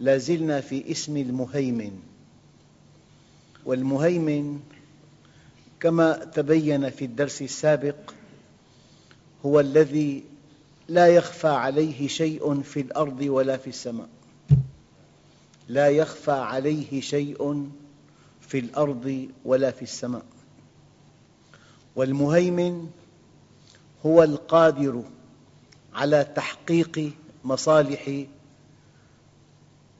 لا 0.00 0.18
زلنا 0.18 0.60
في 0.60 0.90
اسم 0.90 1.16
المهيمن. 1.16 2.00
والمهيمن 3.64 4.60
كما 5.80 6.24
تبين 6.24 6.90
في 6.90 7.04
الدرس 7.04 7.42
السابق 7.42 7.96
هو 9.46 9.60
الذي 9.60 10.24
لا 10.88 11.06
يخفى 11.08 11.48
عليه 11.48 12.08
شيء 12.08 12.62
في 12.62 12.80
الأرض 12.80 13.20
ولا 13.20 13.56
في 13.56 13.66
السماء. 13.66 14.08
لا 15.68 15.88
يخفى 15.88 16.30
عليه 16.30 17.00
شيء 17.00 17.68
في 18.40 18.58
الأرض 18.58 19.28
ولا 19.44 19.70
في 19.70 19.82
السماء. 19.82 20.24
والمهيمن 21.96 22.90
هو 24.06 24.22
القادر 24.22 25.02
على 25.94 26.24
تحقيق 26.24 27.12
مصالح 27.44 28.24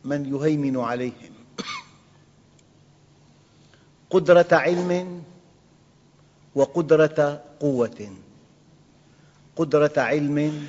من 0.05 0.35
يهيمن 0.35 0.77
عليهم. 0.77 1.35
قدرة 4.11 4.49
علم 4.53 5.23
وقدرة 6.55 7.43
قوة. 7.61 8.17
قدرة 9.57 9.93
علم 9.97 10.69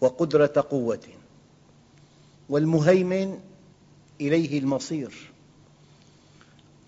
وقدرة 0.00 0.66
قوة. 0.70 1.08
والمهيمن 2.48 3.40
إليه 4.20 4.58
المصير. 4.58 5.32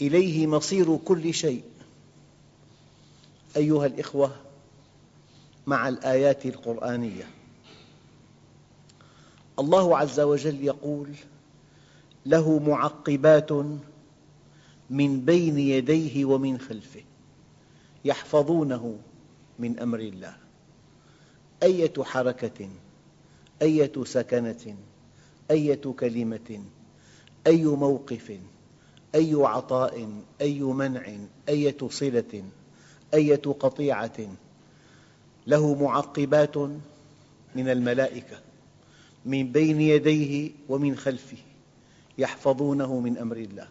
إليه 0.00 0.46
مصير 0.46 0.96
كل 0.96 1.34
شيء. 1.34 1.64
أيها 3.56 3.86
الأخوة 3.86 4.36
مع 5.66 5.88
الآيات 5.88 6.46
القرآنية. 6.46 7.43
الله 9.58 9.98
عز 9.98 10.20
وجل 10.20 10.64
يقول 10.64 11.08
له 12.26 12.58
معقبات 12.58 13.52
من 14.90 15.20
بين 15.20 15.58
يديه 15.58 16.24
ومن 16.24 16.58
خلفه 16.58 17.02
يحفظونه 18.04 18.98
من 19.58 19.78
أمر 19.78 19.98
الله. 19.98 20.36
أية 21.62 21.92
حركة؟ 22.02 22.68
أية 23.62 23.92
سكنة؟ 24.04 24.76
أية 25.50 25.82
كلمة؟ 25.98 26.60
أي 27.46 27.64
موقف؟ 27.64 28.38
أي 29.14 29.34
عطاء؟ 29.34 30.22
أي 30.40 30.60
منع؟ 30.60 31.02
أية 31.48 31.76
صلة؟ 31.88 32.44
أية 33.14 33.42
قطيعة؟ 33.60 34.28
له 35.46 35.74
معقبات 35.74 36.56
من 37.54 37.68
الملائكة. 37.68 38.53
من 39.24 39.52
بين 39.52 39.80
يديه 39.80 40.50
ومن 40.68 40.96
خلفه 40.96 41.36
يحفظونه 42.18 43.00
من 43.00 43.18
أمر 43.18 43.36
الله. 43.36 43.68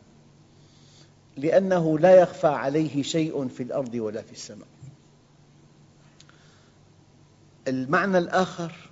لأنه 1.37 1.99
لا 1.99 2.15
يخفى 2.21 2.47
عليه 2.47 3.03
شيء 3.03 3.47
في 3.47 3.63
الأرض 3.63 3.93
ولا 3.93 4.21
في 4.21 4.31
السماء. 4.31 4.67
المعنى 7.67 8.17
الآخر 8.17 8.89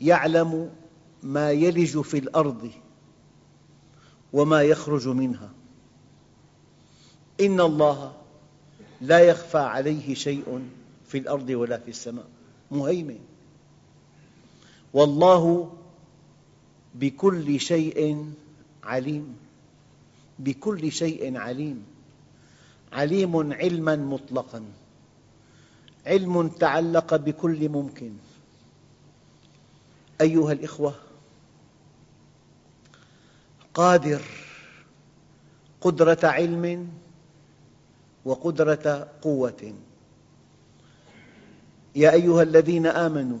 يعلم 0.00 0.70
ما 1.22 1.50
يلج 1.50 2.00
في 2.00 2.18
الأرض 2.18 2.70
وما 4.32 4.62
يخرج 4.62 5.08
منها. 5.08 5.50
إن 7.40 7.60
الله 7.60 8.16
لا 9.00 9.18
يخفى 9.18 9.58
عليه 9.58 10.14
شيء 10.14 10.68
في 11.06 11.18
الأرض 11.18 11.50
ولا 11.50 11.78
في 11.78 11.88
السماء. 11.88 12.26
مهيمن. 12.70 13.18
والله 14.94 15.72
بكل 16.94 17.60
شيء 17.60 18.32
عليم. 18.84 19.36
بكل 20.38 20.92
شيء 20.92 21.36
عليم. 21.36 21.84
عليم 22.92 23.52
علما 23.52 23.96
مطلقا. 23.96 24.64
علم 26.06 26.48
تعلق 26.48 27.16
بكل 27.16 27.68
ممكن. 27.68 28.12
أيها 30.20 30.52
الأخوة 30.52 30.94
قادر 33.74 34.22
قدرة 35.80 36.18
علم 36.22 36.92
وقدرة 38.24 39.08
قوة. 39.22 39.74
يا 41.96 42.12
أيها 42.12 42.42
الذين 42.42 42.86
آمنوا 42.86 43.38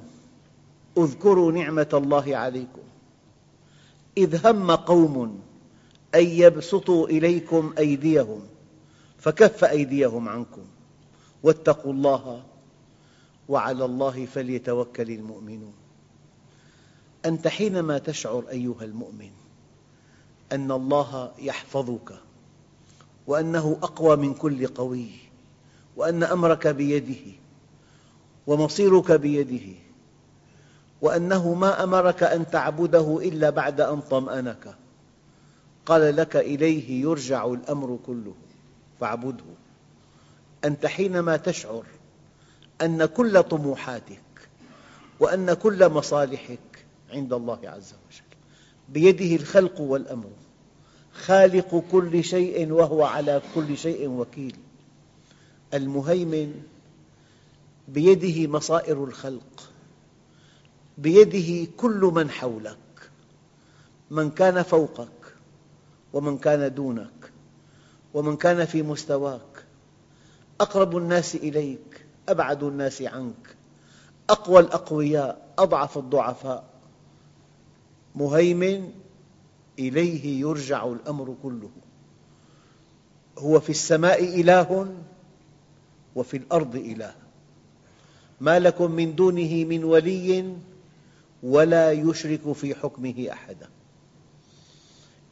اذكروا 0.98 1.52
نعمة 1.52 1.88
الله 1.94 2.36
عليكم. 2.36 2.82
إذ 4.16 4.46
هم 4.46 4.70
قوم 4.70 5.40
أن 6.14 6.24
يبسطوا 6.24 7.08
إليكم 7.08 7.74
أيديهم 7.78 8.42
فكف 9.18 9.64
أيديهم 9.64 10.28
عنكم. 10.28 10.64
واتقوا 11.42 11.92
الله 11.92 12.42
وعلى 13.48 13.84
الله 13.84 14.26
فليتوكل 14.26 15.10
المؤمنون. 15.10 15.74
أنت 17.24 17.48
حينما 17.48 17.98
تشعر 17.98 18.44
أيها 18.50 18.84
المؤمن 18.84 19.30
أن 20.52 20.72
الله 20.72 21.32
يحفظك 21.38 22.12
وأنه 23.26 23.78
أقوى 23.82 24.16
من 24.16 24.34
كل 24.34 24.66
قوي 24.66 25.08
وأن 25.96 26.22
أمرك 26.22 26.66
بيده 26.66 27.32
ومصيرك 28.46 29.12
بيده 29.12 29.74
وأنه 31.02 31.54
ما 31.54 31.84
أمرك 31.84 32.22
أن 32.22 32.50
تعبده 32.50 33.18
إلا 33.22 33.50
بعد 33.50 33.80
أن 33.80 34.00
طمأنك. 34.00 34.76
قال 35.86 36.16
لك 36.16 36.36
إليه 36.36 37.02
يرجع 37.02 37.46
الأمر 37.46 37.98
كله 38.06 38.34
فاعبده. 39.00 39.44
أنت 40.64 40.86
حينما 40.86 41.36
تشعر 41.36 41.84
أن 42.82 43.04
كل 43.04 43.42
طموحاتك 43.42 44.48
وأن 45.20 45.52
كل 45.52 45.88
مصالحك 45.88 46.84
عند 47.10 47.32
الله 47.32 47.58
عز 47.64 47.92
وجل 47.92 48.36
بيده 48.88 49.36
الخلق 49.36 49.80
والأمر 49.80 50.30
خالق 51.12 51.84
كل 51.92 52.24
شيء 52.24 52.72
وهو 52.72 53.04
على 53.04 53.42
كل 53.54 53.76
شيء 53.76 54.08
وكيل. 54.08 54.56
المهيمن 55.74 56.62
بيده 57.88 58.50
مصائر 58.50 59.04
الخلق 59.04 59.71
بيده 60.98 61.70
كل 61.76 62.10
من 62.14 62.30
حولك 62.30 62.78
من 64.10 64.30
كان 64.30 64.62
فوقك 64.62 65.34
ومن 66.12 66.38
كان 66.38 66.74
دونك 66.74 67.32
ومن 68.14 68.36
كان 68.36 68.64
في 68.64 68.82
مستواك. 68.82 69.64
أقرب 70.60 70.96
الناس 70.96 71.34
إليك 71.34 72.04
أبعد 72.28 72.62
الناس 72.62 73.02
عنك. 73.02 73.56
أقوى 74.30 74.60
الأقوياء 74.60 75.54
أضعف 75.58 75.98
الضعفاء. 75.98 76.64
مهيمن 78.14 78.90
إليه 79.78 80.40
يرجع 80.40 80.86
الأمر 80.86 81.34
كله. 81.42 81.70
هو 83.38 83.60
في 83.60 83.70
السماء 83.70 84.40
إله 84.40 84.94
وفي 86.14 86.36
الأرض 86.36 86.76
إله. 86.76 87.14
ما 88.40 88.58
لكم 88.58 88.90
من 88.90 89.14
دونه 89.14 89.64
من 89.64 89.84
ولي 89.84 90.56
ولا 91.42 91.92
يشرك 91.92 92.52
في 92.52 92.74
حكمه 92.74 93.28
أحدا. 93.32 93.68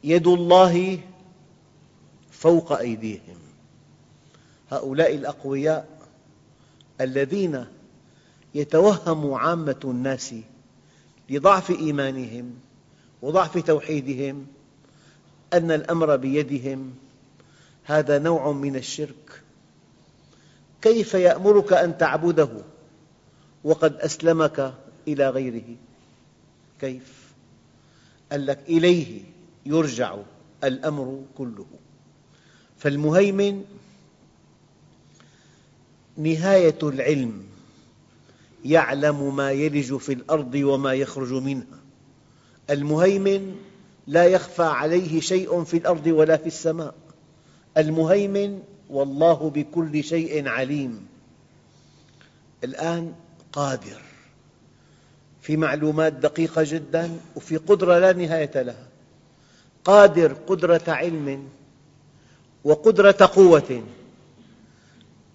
يد 0.03 0.27
الله 0.27 0.99
فوق 2.31 2.71
أيديهم. 2.71 3.37
هؤلاء 4.69 5.15
الأقوياء 5.15 5.87
الذين 7.01 7.65
يتوهم 8.55 9.33
عامة 9.33 9.79
الناس 9.83 10.35
لضعف 11.29 11.71
إيمانهم 11.71 12.53
وضعف 13.21 13.57
توحيدهم 13.57 14.47
أن 15.53 15.71
الأمر 15.71 16.15
بيدهم. 16.15 16.93
هذا 17.83 18.19
نوع 18.19 18.51
من 18.51 18.75
الشرك. 18.75 19.41
كيف 20.81 21.13
يأمرك 21.13 21.73
أن 21.73 21.97
تعبده 21.97 22.49
وقد 23.63 23.95
أسلمك 23.95 24.73
إلى 25.07 25.29
غيره؟ 25.29 25.75
كيف؟ 26.81 27.33
قال 28.31 28.45
لك 28.45 28.59
إليه 28.69 29.21
يرجع 29.65 30.17
الأمر 30.63 31.23
كله. 31.37 31.65
فالمهيمن 32.77 33.65
نهاية 36.17 36.77
العلم 36.83 37.43
يعلم 38.65 39.35
ما 39.35 39.51
يلج 39.51 39.97
في 39.97 40.13
الأرض 40.13 40.55
وما 40.55 40.93
يخرج 40.93 41.33
منها. 41.33 41.79
المهيمن 42.69 43.55
لا 44.07 44.25
يخفى 44.25 44.63
عليه 44.63 45.19
شيء 45.19 45.63
في 45.63 45.77
الأرض 45.77 46.07
ولا 46.07 46.37
في 46.37 46.47
السماء. 46.47 46.95
المهيمن 47.77 48.63
والله 48.89 49.49
بكل 49.49 50.03
شيء 50.03 50.47
عليم. 50.47 51.07
الآن 52.63 53.15
قادر. 53.53 54.01
في 55.41 55.57
معلومات 55.57 56.13
دقيقة 56.13 56.63
جدا 56.65 57.19
وفي 57.35 57.57
قدرة 57.57 57.99
لا 57.99 58.13
نهاية 58.13 58.61
لها. 58.61 58.87
قادر 59.83 60.33
قدرة 60.33 60.81
علم 60.87 61.49
وقدرة 62.63 63.31
قوة 63.35 63.83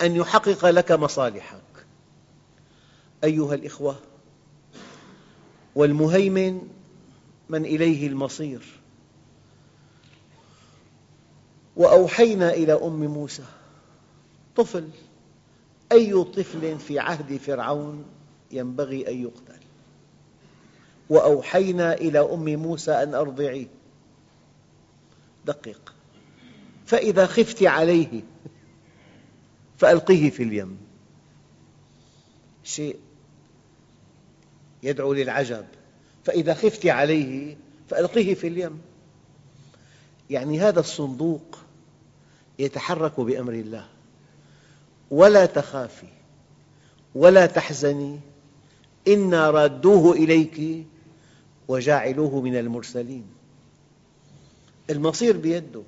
أن 0.03 0.17
يحقق 0.17 0.67
لك 0.67 0.93
مصالحك. 0.93 1.87
أيها 3.25 3.55
الأخوة 3.55 3.97
والمهيمن 5.75 6.69
من 7.49 7.65
إليه 7.65 8.07
المصير. 8.07 8.63
وأوحينا 11.77 12.55
إلى 12.55 12.73
أم 12.73 13.05
موسى 13.05 13.45
طفل 14.57 14.89
أي 15.93 16.25
طفل 16.25 16.79
في 16.79 16.99
عهد 16.99 17.37
فرعون 17.37 18.05
ينبغي 18.51 19.09
أن 19.09 19.23
يقتل؟ 19.23 19.56
وأوحينا 21.11 21.95
إلى 21.95 22.19
أم 22.19 22.45
موسى 22.45 22.93
أن 22.93 23.15
أرضعيه 23.15 23.67
دقق 25.47 25.95
فإذا 26.87 27.27
خفت 27.27 27.63
عليه 27.63 28.23
فألقيه 29.79 30.31
في 30.31 30.43
اليم. 30.43 30.79
شيء 32.65 32.97
يدعو 34.83 35.13
للعجب. 35.13 35.67
فإذا 36.25 36.55
خفت 36.55 36.87
عليه 36.87 37.57
فألقيه 37.89 38.35
في 38.35 38.47
اليم. 38.47 38.81
يعني 40.31 40.61
هذا 40.61 40.81
الصندوق 40.81 41.59
يتحرك 42.59 43.21
بأمر 43.21 43.53
الله. 43.53 43.87
ولا 45.11 45.47
تخافي 45.47 46.09
ولا 47.15 47.47
تحزني. 47.47 48.21
إنا 49.09 49.51
رادوه 49.51 50.13
إليك 50.13 50.87
وجاعلوه 51.69 52.41
من 52.41 52.57
المرسلين. 52.57 53.27
المصير 54.91 55.37
بيده. 55.37 55.83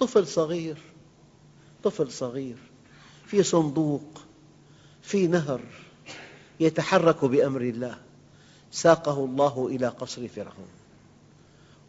طفل 0.00 0.26
صغير. 0.26 0.78
طفل 1.84 2.12
صغير. 2.12 2.56
في 3.26 3.42
صندوق. 3.42 4.22
في 5.02 5.26
نهر 5.26 5.60
يتحرك 6.60 7.24
بأمر 7.24 7.60
الله. 7.60 7.98
ساقه 8.72 9.24
الله 9.24 9.66
إلى 9.66 9.88
قصر 9.88 10.28
فرعون. 10.28 10.68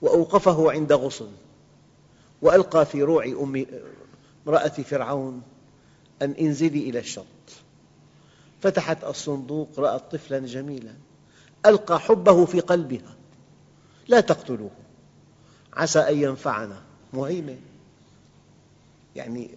وأوقفه 0.01 0.71
عند 0.71 0.93
غصن. 0.93 1.31
وألقى 2.41 2.85
في 2.85 3.03
روع 3.03 3.25
أم 3.25 3.65
امرأة 4.47 4.67
فرعون 4.67 5.41
أن 6.21 6.31
انزلي 6.31 6.89
إلى 6.89 6.99
الشط. 6.99 7.25
فتحت 8.61 9.03
الصندوق 9.03 9.69
رأت 9.77 10.15
طفلا 10.15 10.39
جميلا. 10.39 10.93
ألقى 11.65 11.99
حبه 11.99 12.45
في 12.45 12.59
قلبها. 12.59 13.15
لا 14.07 14.19
تقتلوه. 14.19 14.71
عسى 15.73 15.99
أن 15.99 16.17
ينفعنا. 16.17 16.81
مهيمن. 17.13 17.61
يعني 19.15 19.49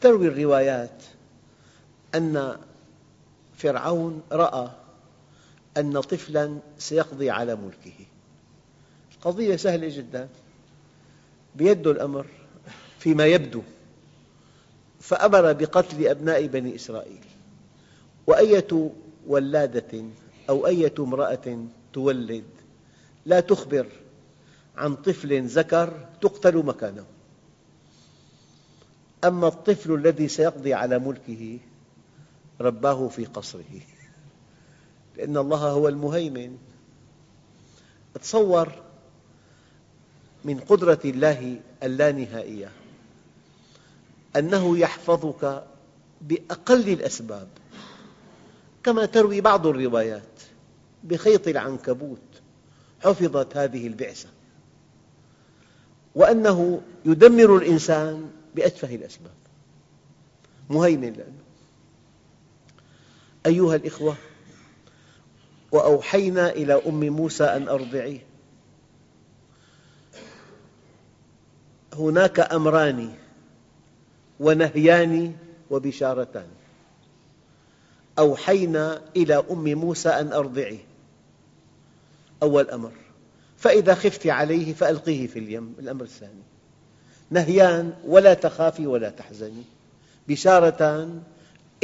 تروي 0.00 0.28
الروايات 0.28 1.02
أن 2.14 2.56
فرعون 3.56 4.22
رأى 4.32 4.70
أن 5.76 6.00
طفلا 6.00 6.58
سيقضي 6.78 7.30
على 7.30 7.56
ملكه. 7.56 8.06
قضية 9.20 9.56
سهلة 9.56 9.96
جدا. 9.96 10.28
بيده 11.54 11.90
الأمر 11.90 12.26
فيما 12.98 13.26
يبدو. 13.26 13.62
فأمر 15.00 15.52
بقتل 15.52 16.06
أبناء 16.06 16.46
بني 16.46 16.74
إسرائيل. 16.74 17.24
وأية 18.26 18.90
ولادة 19.26 20.04
أو 20.50 20.66
أية 20.66 20.94
امرأة 20.98 21.66
تولد 21.92 22.44
لا 23.26 23.40
تخبر 23.40 23.86
عن 24.76 24.96
طفل 24.96 25.46
ذكر 25.46 26.08
تقتل 26.20 26.56
مكانه. 26.56 27.04
أما 29.24 29.48
الطفل 29.48 29.94
الذي 29.94 30.28
سيقضي 30.28 30.74
على 30.74 30.98
ملكه 30.98 31.58
رباه 32.60 33.08
في 33.08 33.24
قصره. 33.24 33.80
لأن 35.16 35.36
الله 35.36 35.58
هو 35.58 35.88
المهيمن. 35.88 36.58
تصور 38.22 38.72
من 40.44 40.58
قدرة 40.58 41.00
الله 41.04 41.60
اللانهائية 41.82 42.72
أنه 44.36 44.78
يحفظك 44.78 45.64
بأقل 46.20 46.88
الأسباب. 46.88 47.48
كما 48.84 49.06
تروي 49.06 49.40
بعض 49.40 49.66
الروايات 49.66 50.40
بخيط 51.04 51.48
العنكبوت 51.48 52.18
حفظت 53.00 53.56
هذه 53.56 53.86
البعثة 53.86 54.28
وأنه 56.14 56.82
يدمر 57.04 57.56
الإنسان 57.56 58.30
بأتفه 58.54 58.94
الأسباب. 58.94 59.32
مهيمن 60.70 61.12
لأنه. 61.12 61.44
أيها 63.46 63.76
الأخوة 63.76 64.16
وأوحينا 65.72 66.50
إلى 66.50 66.82
أم 66.86 67.00
موسى 67.00 67.44
أن 67.44 67.68
أرضعيه. 67.68 68.26
هناك 71.94 72.40
أمران 72.40 73.14
ونهيان 74.40 75.36
وبشارتان. 75.70 76.48
أوحينا 78.18 79.02
إلى 79.16 79.44
أم 79.50 79.64
موسى 79.64 80.08
أن 80.08 80.32
أرضعيه 80.32 80.84
أول 82.42 82.70
أمر. 82.70 82.92
فإذا 83.58 83.94
خفت 83.94 84.26
عليه 84.26 84.74
فألقيه 84.74 85.26
في 85.26 85.38
اليم 85.38 85.74
الأمر 85.78 86.02
الثاني. 86.02 86.42
نهيان 87.30 87.92
ولا 88.06 88.34
تخافي 88.34 88.86
ولا 88.86 89.10
تحزني. 89.10 89.62
بشارتان 90.28 91.22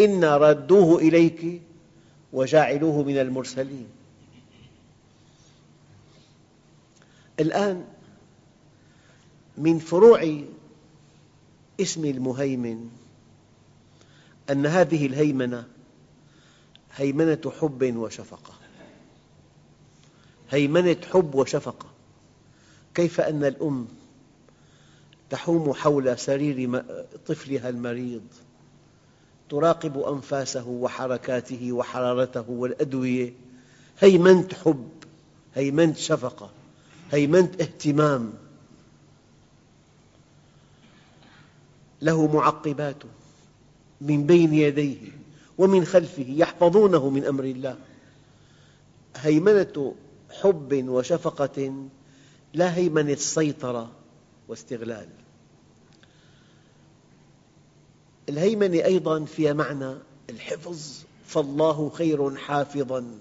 إنا 0.01 0.37
رادوه 0.37 0.99
إليك 0.99 1.63
وجاعلوه 2.33 3.03
من 3.03 3.19
المرسلين. 3.19 3.89
الآن 7.41 7.85
من 9.59 9.79
فروع 9.79 10.41
اسم 11.81 12.05
المهيمن 12.05 12.91
أن 14.51 14.67
هذه 14.67 15.07
الهيمنة 15.07 15.65
هيمنة 16.97 17.53
حب 17.61 17.97
وشفقة. 17.97 18.55
هيمنة 20.51 20.97
حب 21.13 21.35
وشفقة. 21.35 21.87
كيف 22.95 23.21
أن 23.21 23.45
الأم 23.45 23.89
تحوم 25.31 25.73
حول 25.75 26.19
سرير 26.19 26.83
طفلها 27.27 27.69
المريض 27.69 28.23
تراقب 29.49 29.99
أنفاسه 29.99 30.69
وحركاته 30.69 31.73
وحرارته 31.73 32.51
والأدوية؟ 32.51 33.33
هيمنة 34.01 34.49
حب 34.65 34.89
هيمنة 35.55 35.95
شفقة 35.95 36.51
هيمنة 37.13 37.53
اهتمام. 37.61 38.33
له 42.03 42.27
معقبات 42.27 42.97
من 44.01 44.27
بين 44.27 44.55
يديه. 44.55 45.26
ومن 45.59 45.85
خلفه 45.85 46.27
يحفظونه 46.29 47.09
من 47.09 47.25
أمر 47.25 47.45
الله. 47.45 47.77
هيمنة 49.17 49.95
حب 50.31 50.89
وشفقة 50.89 51.89
لا 52.55 52.77
هيمنة 52.77 53.15
سيطرة 53.15 53.91
واستغلال. 54.49 55.09
الهيمنة 58.29 58.85
أيضا 58.85 59.25
فيها 59.25 59.53
معنى 59.53 59.95
الحفظ 60.31 61.05
فالله 61.25 61.91
خير 61.95 62.37
حافظا 62.37 63.19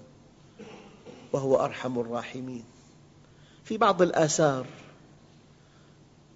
وهو 1.32 1.56
أرحم 1.56 1.98
الراحمين. 1.98 2.64
في 3.64 3.78
بعض 3.78 4.02
الآثار 4.02 4.66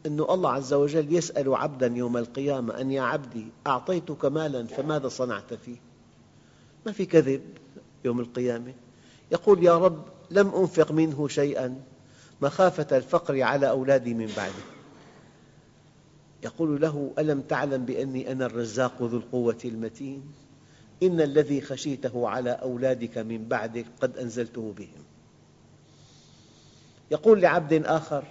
أن 0.07 0.21
الله 0.21 0.51
عز 0.51 0.73
وجل 0.73 1.15
يسأل 1.15 1.55
عبدا 1.55 1.87
يوم 1.87 2.17
القيامة 2.17 2.81
أن 2.81 2.91
يا 2.91 3.03
عبدي 3.03 3.47
أعطيتك 3.67 4.25
مالا 4.25 4.67
فماذا 4.67 5.09
صنعت 5.09 5.55
فيه؟ 5.55 5.90
ما 6.87 6.93
في 6.93 7.07
كذب 7.07 7.43
يوم 8.05 8.21
القيامة. 8.21 8.73
يقول 9.33 9.65
يا 9.65 9.79
رب 9.79 10.05
لم 10.31 10.55
أنفق 10.55 10.93
منه 10.93 11.29
شيئا 11.29 11.81
مخافة 12.43 12.97
الفقر 12.97 13.43
على 13.43 13.71
أولادي 13.71 14.15
من 14.15 14.33
بعدي 14.37 14.63
يقول 16.43 16.81
له 16.81 17.13
ألم 17.19 17.41
تعلم 17.41 17.85
بأني 17.85 18.33
أنا 18.33 18.47
الرزاق 18.47 19.03
ذو 19.03 19.17
القوة 19.17 19.59
المتين؟ 19.65 20.23
إن 21.03 21.21
الذي 21.21 21.61
خشيته 21.61 22.29
على 22.29 22.51
أولادك 22.51 23.19
من 23.19 23.49
بعدك 23.49 23.87
قد 24.01 24.17
أنزلته 24.17 24.75
بهم. 24.79 25.05
يقول 27.11 27.41
لعبد 27.41 27.73
آخر 27.87 28.25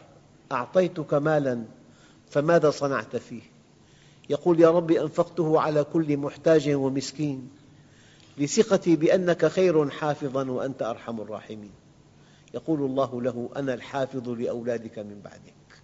أعطيتك 0.51 1.13
مالا 1.13 1.63
فماذا 2.29 2.69
صنعت 2.71 3.15
فيه؟ 3.15 3.41
يقول 4.29 4.59
يا 4.59 4.69
رب 4.69 4.91
أنفقته 4.91 5.59
على 5.59 5.83
كل 5.83 6.17
محتاج 6.17 6.69
ومسكين. 6.69 7.49
لثقتي 8.39 8.95
بأنك 8.95 9.45
خير 9.45 9.89
حافظا 9.89 10.49
وأنت 10.51 10.81
أرحم 10.81 11.21
الراحمين. 11.21 11.71
يقول 12.53 12.81
الله 12.81 13.21
له 13.21 13.49
أنا 13.55 13.73
الحافظ 13.73 14.29
لأولادك 14.29 14.99
من 14.99 15.21
بعدك. 15.23 15.81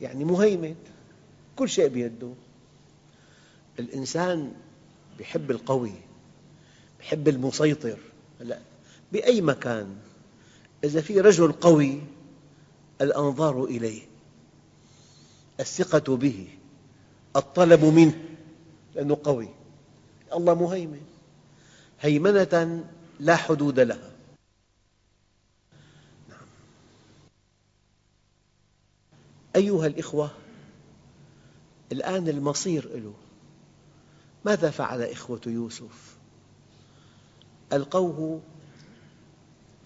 يعني 0.00 0.24
مهيمن 0.24 0.74
كل 1.56 1.68
شيء 1.68 1.88
بيده. 1.88 2.32
الإنسان 3.78 4.52
يحب 5.20 5.50
القوي 5.50 5.92
يحب 7.00 7.28
المسيطر. 7.28 7.98
لا 8.40 8.58
بأي 9.12 9.40
مكان 9.40 9.96
إذا 10.84 11.00
في 11.00 11.20
رجل 11.20 11.52
قوي 11.52 12.00
الأنظار 13.00 13.64
إليه. 13.64 14.02
الثقة 15.60 16.16
به 16.16 16.48
الطلب 17.36 17.84
منه 17.84 18.14
لأنه 18.94 19.18
قوي. 19.24 19.48
الله 20.34 20.54
مهيمن. 20.54 21.06
هيمنة 22.00 22.84
لا 23.20 23.36
حدود 23.36 23.80
لها. 23.80 24.10
نعم. 26.28 26.46
أيها 29.56 29.86
الإخوة 29.86 30.30
الآن 31.92 32.28
المصير 32.28 32.96
له 32.96 33.14
ماذا 34.44 34.70
فعل 34.70 35.02
إخوة 35.02 35.40
يوسف؟ 35.46 36.16
ألقوه 37.72 38.40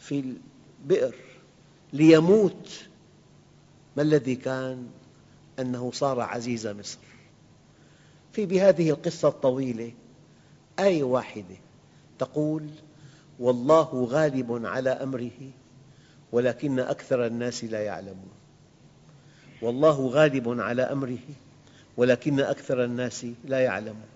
في 0.00 0.36
البئر 0.84 1.14
ليموت. 1.92 2.88
ما 3.96 4.02
الذي 4.02 4.36
كان؟ 4.36 4.90
أنه 5.58 5.90
صار 5.92 6.20
عزيز 6.20 6.66
مصر. 6.66 6.98
في 8.32 8.46
بهذه 8.46 8.90
القصة 8.90 9.28
الطويلة 9.28 9.92
آية 10.80 11.02
واحدة 11.02 11.56
تقول 12.18 12.66
والله 13.38 14.04
غالب 14.10 14.66
على 14.66 14.90
أمره 14.90 15.50
ولكن 16.32 16.78
أكثر 16.80 17.26
الناس 17.26 17.64
لا 17.64 17.80
يعلمون. 17.82 18.30
والله 19.62 20.06
غالب 20.06 20.60
على 20.60 20.82
أمره 20.82 21.18
ولكن 21.96 22.40
أكثر 22.40 22.84
الناس 22.84 23.26
لا 23.44 23.60
يعلمون. 23.60 24.08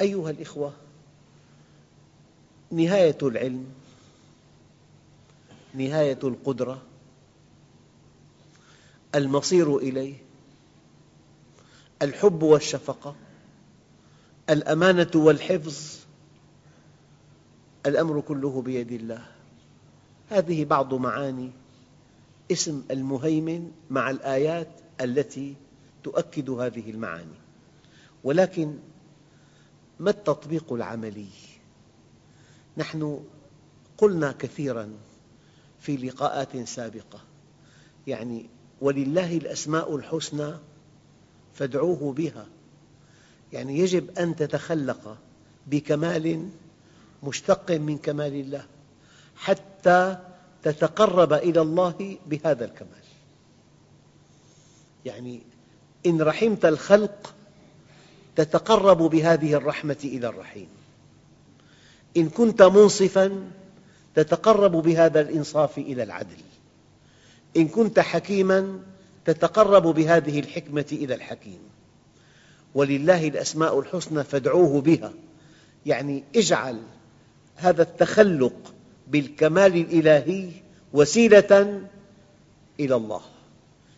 أيها 0.00 0.30
الإخوة 0.30 0.72
نهاية 2.70 3.18
العلم 3.22 3.66
نهاية 5.74 6.18
القدرة 6.24 6.82
المصير 9.14 9.76
إليه 9.76 10.14
الحب 12.02 12.42
والشفقة 12.42 13.16
الأمانة 14.50 15.10
والحفظ 15.14 15.76
الأمر 17.86 18.20
كله 18.20 18.62
بيد 18.62 18.92
الله. 18.92 19.26
هذه 20.28 20.64
بعض 20.64 20.94
معاني 20.94 21.50
اسم 22.52 22.84
المهيمن 22.90 23.72
مع 23.90 24.10
الآيات 24.10 24.68
التي 25.00 25.54
تؤكد 26.04 26.50
هذه 26.50 26.90
المعاني. 26.90 27.40
ولكن 28.24 28.78
ما 30.00 30.10
التطبيق 30.10 30.72
العملي؟ 30.72 31.28
نحن 32.76 33.24
قلنا 33.98 34.32
كثيراً 34.32 34.92
في 35.82 35.96
لقاءات 35.96 36.68
سابقة 36.68 37.20
يعني 38.06 38.46
ولله 38.80 39.36
الأسماء 39.36 39.96
الحسنى 39.96 40.52
فادعوه 41.54 42.12
بها. 42.12 42.46
يعني 43.52 43.78
يجب 43.78 44.18
أن 44.18 44.36
تتخلق 44.36 45.16
بكمال 45.66 46.48
مشتق 47.22 47.70
من 47.70 47.98
كمال 47.98 48.34
الله 48.34 48.64
حتى 49.36 50.16
تتقرب 50.62 51.32
إلى 51.32 51.60
الله 51.60 52.18
بهذا 52.26 52.64
الكمال. 52.64 53.02
يعني 55.04 55.40
إن 56.06 56.22
رحمت 56.22 56.64
الخلق 56.64 57.34
تتقرب 58.36 58.98
بهذه 58.98 59.54
الرحمة 59.54 59.96
إلى 60.04 60.28
الرحيم. 60.28 60.68
إن 62.16 62.28
كنت 62.28 62.62
منصفاً 62.62 63.50
تتقرب 64.14 64.72
بهذا 64.72 65.20
الإنصاف 65.20 65.78
إلى 65.78 66.02
العدل. 66.02 66.36
إن 67.56 67.68
كنت 67.68 68.00
حكيماً 68.00 68.80
تتقرب 69.24 69.82
بهذه 69.82 70.40
الحكمة 70.40 70.86
إلى 70.92 71.14
الحكيم. 71.14 71.71
ولله 72.74 73.28
الأسماء 73.28 73.80
الحسنى 73.80 74.24
فادعوه 74.24 74.80
بها. 74.80 75.12
يعني 75.86 76.24
اجعل 76.36 76.80
هذا 77.56 77.82
التخلق 77.82 78.74
بالكمال 79.08 79.76
الإلهي 79.76 80.50
وسيلة 80.92 81.80
إلى 82.80 82.96
الله. 82.96 83.20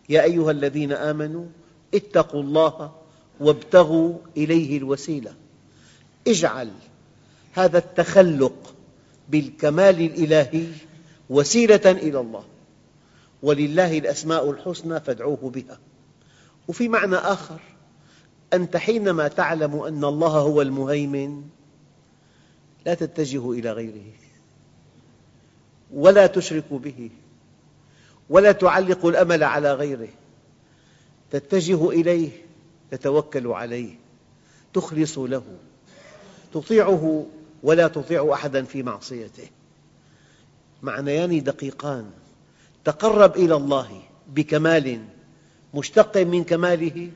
يا 0.09 0.23
أيها 0.23 0.51
الذين 0.51 0.91
آمنوا 0.91 1.45
اتقوا 1.93 2.41
الله 2.41 2.91
وابتغوا 3.39 4.13
إليه 4.37 4.77
الوسيلة. 4.77 5.33
اجعل 6.27 6.71
هذا 7.53 7.77
التخلق 7.77 8.75
بالكمال 9.29 10.01
الإلهي 10.01 10.67
وسيلة 11.29 11.91
إلى 11.91 12.19
الله. 12.19 12.43
ولله 13.43 13.97
الأسماء 13.97 14.51
الحسنى 14.51 14.99
فادعوه 14.99 15.51
بها. 15.55 15.79
وفي 16.67 16.87
معنى 16.87 17.15
آخر 17.15 17.59
أنت 18.53 18.77
حينما 18.77 19.27
تعلم 19.27 19.75
أن 19.75 20.05
الله 20.05 20.27
هو 20.27 20.61
المهيمن 20.61 21.43
لا 22.85 22.93
تتجه 22.93 23.51
إلى 23.51 23.71
غيره 23.71 24.11
ولا 25.93 26.27
تشرك 26.27 26.73
به 26.73 27.09
ولا 28.29 28.51
تعلق 28.51 29.05
الأمل 29.05 29.43
على 29.43 29.73
غيره. 29.73 30.09
تتجه 31.31 31.89
إليه 31.89 32.29
تتوكل 32.91 33.47
عليه 33.47 33.95
تخلص 34.73 35.17
له 35.17 35.43
تطيعه 36.53 37.25
ولا 37.63 37.87
تطيع 37.87 38.33
أحدا 38.33 38.63
في 38.63 38.83
معصيته. 38.83 39.47
معنيان 40.83 41.43
دقيقان. 41.43 42.11
تقرب 42.85 43.35
إلى 43.35 43.55
الله 43.55 44.01
بكمال 44.27 44.99
مشتق 45.73 46.17
من 46.17 46.43
كماله 46.43 47.11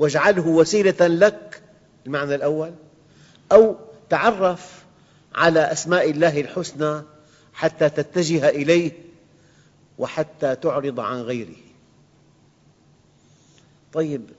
واجعله 0.00 0.46
وسيلة 0.46 1.06
لك 1.06 1.62
المعنى 2.06 2.34
الأول 2.34 2.72
أو 3.52 3.76
تعرف 4.10 4.84
على 5.34 5.60
أسماء 5.60 6.10
الله 6.10 6.40
الحسنى 6.40 7.02
حتى 7.52 7.88
تتجه 7.88 8.48
إليه 8.48 8.92
وحتى 9.98 10.56
تعرض 10.56 11.00
عن 11.00 11.20
غيره. 11.20 11.56
طيب 13.92 14.30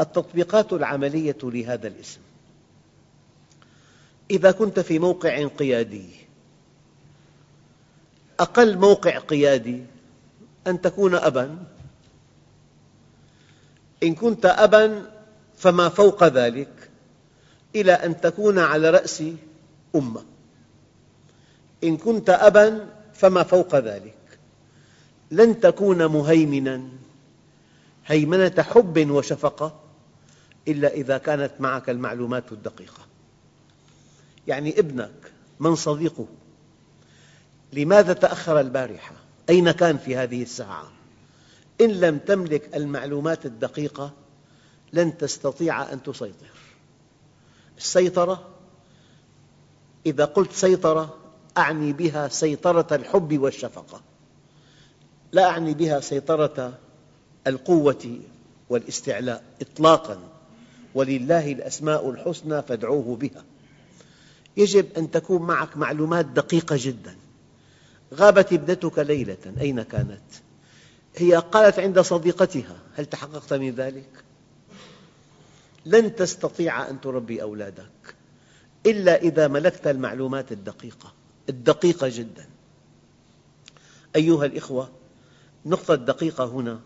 التطبيقات 0.00 0.72
العملية 0.72 1.38
لهذا 1.42 1.88
الاسم. 1.88 2.20
إذا 4.30 4.50
كنت 4.50 4.80
في 4.80 4.98
موقع 4.98 5.46
قيادي 5.46 6.08
أقل 8.40 8.78
موقع 8.78 9.18
قيادي 9.18 9.82
أن 10.66 10.80
تكون 10.80 11.14
أباً 11.14 11.75
إن 14.02 14.14
كنت 14.14 14.46
أباً 14.46 15.16
فما 15.56 15.88
فوق 15.88 16.24
ذلك 16.24 16.90
إلى 17.76 17.92
أن 17.92 18.20
تكون 18.20 18.58
على 18.58 18.90
رأس 18.90 19.22
أمة. 19.94 20.24
إن 21.84 21.96
كنت 21.96 22.30
أبا 22.30 22.88
فما 23.14 23.42
فوق 23.42 23.76
ذلك. 23.76 24.14
لن 25.30 25.60
تكون 25.60 26.06
مهيمنا 26.06 26.88
هيمنة 28.06 28.62
حب 28.62 29.10
وشفقة 29.10 29.80
إلا 30.68 30.88
إذا 30.88 31.18
كانت 31.18 31.52
معك 31.60 31.90
المعلومات 31.90 32.52
الدقيقة. 32.52 33.06
يعني 34.46 34.78
ابنك 34.78 35.32
من 35.60 35.74
صديقه 35.74 36.26
لماذا 37.72 38.12
تأخر 38.12 38.60
البارحة؟ 38.60 39.14
أين 39.50 39.70
كان 39.70 39.98
في 39.98 40.16
هذه 40.16 40.42
الساعة؟ 40.42 40.95
إن 41.80 41.90
لم 41.90 42.18
تملك 42.18 42.76
المعلومات 42.76 43.46
الدقيقة 43.46 44.12
لن 44.92 45.18
تستطيع 45.18 45.92
أن 45.92 46.02
تسيطر. 46.02 46.50
السيطرة 47.78 48.48
إذا 50.06 50.24
قلت 50.24 50.52
سيطرة 50.52 51.16
أعني 51.58 51.92
بها 51.92 52.28
سيطرة 52.28 52.96
الحب 52.96 53.38
والشفقة. 53.38 54.00
لا 55.32 55.50
أعني 55.50 55.74
بها 55.74 56.00
سيطرة 56.00 56.78
القوة 57.46 58.20
والاستعلاء 58.70 59.44
إطلاقاً. 59.60 60.18
ولله 60.94 61.52
الأسماء 61.52 62.10
الحسنى 62.10 62.62
فادعوه 62.62 63.16
بها. 63.16 63.44
يجب 64.56 64.86
أن 64.96 65.10
تكون 65.10 65.42
معك 65.42 65.76
معلومات 65.76 66.26
دقيقة 66.26 66.76
جدا. 66.80 67.16
غابت 68.14 68.52
ابنتك 68.52 68.98
ليلة 68.98 69.54
أين 69.60 69.82
كانت؟ 69.82 70.22
هي 71.18 71.36
قالت 71.36 71.78
عند 71.78 72.00
صديقتها 72.00 72.78
هل 72.94 73.06
تحققت 73.06 73.52
من 73.52 73.70
ذلك؟ 73.70 74.24
لن 75.86 76.14
تستطيع 76.14 76.90
أن 76.90 77.00
تربي 77.00 77.42
أولادك 77.42 78.14
إلا 78.86 79.16
إذا 79.22 79.48
ملكت 79.48 79.86
المعلومات 79.86 80.52
الدقيقة 80.52 81.12
الدقيقة 81.48 82.08
جدا. 82.08 82.48
أيها 84.16 84.44
الأخوة 84.44 84.90
النقطة 85.66 85.94
الدقيقة 85.94 86.44
هنا 86.44 86.80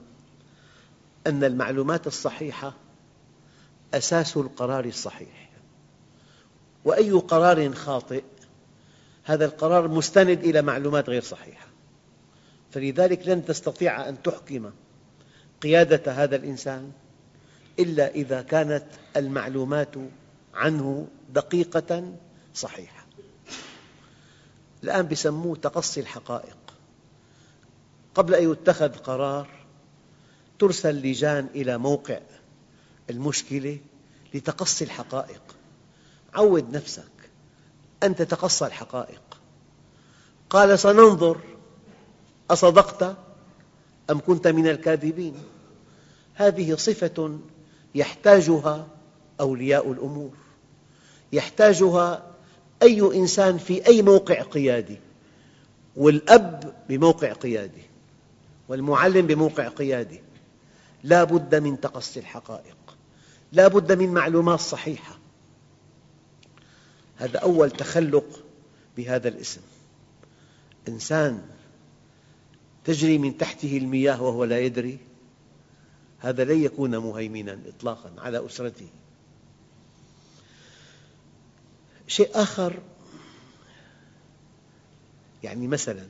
أن 1.27 1.45
المعلومات 1.45 2.07
الصحيحة 2.07 2.75
أساس 3.95 4.37
القرار 4.37 4.85
الصحيح. 4.85 5.51
وأي 6.85 7.11
قرار 7.11 7.75
خاطئ 7.75 8.23
هذا 9.25 9.45
القرار 9.45 9.89
مستند 9.89 10.45
إلى 10.45 10.63
معلومات 10.63 11.09
غير 11.09 11.23
صحيحة. 11.23 11.70
فلذلك 12.71 13.29
لن 13.29 13.45
تستطيع 13.45 14.09
أن 14.09 14.23
تحكم 14.23 14.71
قيادة 15.61 16.13
هذا 16.13 16.37
الإنسان 16.37 16.93
إلا 17.79 18.09
إذا 18.09 18.43
كانت 18.43 18.85
المعلومات 19.17 19.95
عنه 20.55 21.09
دقيقة 21.33 22.13
صحيحة. 22.55 23.07
الآن 24.85 25.09
يسموه 25.11 25.57
تقصي 25.57 26.01
الحقائق. 26.01 26.57
قبل 28.15 28.35
أن 28.35 28.53
يتخذ 28.53 28.89
قرار 28.89 29.49
ترسل 30.59 30.95
لجان 30.95 31.49
إلى 31.55 31.79
موقع 31.79 32.21
المشكلة 33.11 33.79
لتقصي 34.35 34.85
الحقائق. 34.85 35.43
عود 36.35 36.77
نفسك. 36.77 37.31
أن 38.03 38.15
تتقصى 38.15 38.67
الحقائق. 38.67 39.23
قال 40.51 40.79
سننظر 40.79 41.41
أصدقت 42.53 43.17
أم 44.11 44.21
كنت 44.21 44.49
من 44.49 44.69
الكاذبين؟ 44.69 45.35
هذه 46.35 46.75
صفة 46.75 47.39
يحتاجها 47.95 48.87
أولياء 49.41 49.93
الأمور. 49.93 50.31
يحتاجها 51.33 52.27
أي 52.83 53.01
إنسان 53.01 53.59
في 53.59 53.87
أي 53.87 54.03
موقع 54.03 54.43
قيادي. 54.43 54.99
والأب 55.97 56.75
بموقع 56.89 57.33
قيادي. 57.33 57.83
والمعلم 58.69 59.27
بموقع 59.27 59.69
قيادي. 59.69 60.21
لا 61.05 61.25
بد 61.25 61.55
من 61.55 61.81
تقصي 61.81 62.21
الحقائق. 62.21 62.77
لا 63.53 63.69
بد 63.69 63.93
من 63.93 64.15
معلومات 64.15 64.61
صحيحة. 64.61 65.19
هذا 67.17 67.39
أول 67.39 67.71
تخلق 67.71 68.45
بهذا 68.97 69.29
الاسم. 69.29 69.61
إنسان 70.89 71.43
تجري 72.85 73.19
من 73.19 73.39
تحته 73.39 73.77
المياه 73.77 74.23
وهو 74.23 74.45
لا 74.45 74.59
يدري. 74.59 74.99
هذا 76.19 76.45
لن 76.45 76.63
يكون 76.63 76.97
مهيمنا 76.97 77.59
إطلاقا 77.67 78.13
على 78.19 78.47
أسرته. 78.47 78.89
شيء 82.07 82.31
آخر 82.35 82.79
يعني 85.43 85.67
مثلا 85.67 86.07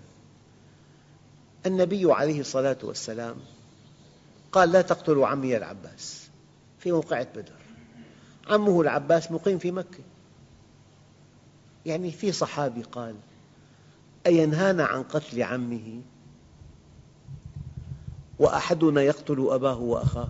النبي 1.66 2.12
عليه 2.12 2.40
الصلاة 2.40 2.78
والسلام 2.83 3.37
قال 4.52 4.72
لا 4.72 4.83
تقتلوا 4.83 5.26
عمي 5.26 5.56
العباس 5.56 6.28
في 6.78 6.92
موقعة 6.92 7.26
بدر. 7.37 7.61
عمه 8.48 8.80
العباس 8.80 9.33
مقيم 9.33 9.59
في 9.59 9.70
مكة. 9.70 10.04
يعني 11.87 12.11
في 12.11 12.33
صحابي 12.33 12.83
قال 12.83 13.16
أينهانا 14.26 14.85
عن 14.85 15.02
قتل 15.02 15.42
عمه؟ 15.42 16.00
وأحدنا 18.40 19.03
يقتل 19.03 19.48
أباه 19.50 19.79
وأخاه. 19.79 20.29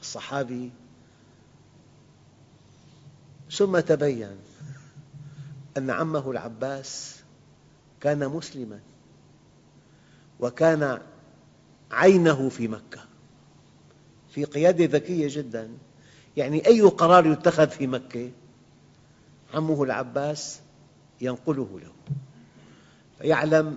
الصحابي. 0.00 0.70
ثم 3.50 3.80
تبين 3.80 4.36
أن 5.76 5.90
عمه 5.90 6.30
العباس 6.30 7.22
كان 8.00 8.28
مسلماً 8.28 8.80
وكان 10.40 11.00
عينه 11.90 12.48
في 12.48 12.68
مكة 12.68 13.00
في 14.30 14.44
قيادة 14.44 14.84
ذكية 14.84 15.28
جدا. 15.30 15.70
يعني 16.36 16.66
أي 16.66 16.80
قرار 16.80 17.26
يتخذ 17.26 17.68
في 17.68 17.86
مكة 17.86 18.30
عمه 19.54 19.82
العباس 19.82 20.60
ينقله 21.20 21.80
له. 21.82 21.92
فيعلم 23.18 23.76